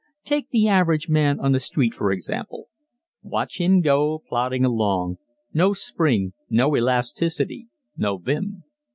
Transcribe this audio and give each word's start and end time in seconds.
Take 0.23 0.49
the 0.49 0.67
average 0.67 1.09
man 1.09 1.39
on 1.39 1.51
the 1.51 1.59
street 1.59 1.93
for 1.93 2.11
example. 2.11 2.69
Watch 3.21 3.59
him 3.59 3.81
go 3.81 4.23
plodding 4.27 4.65
along 4.65 5.17
no 5.53 5.73
spring, 5.73 6.33
no 6.49 6.75
elasticity, 6.75 7.67
no 7.95 8.17
vim. 8.17 8.63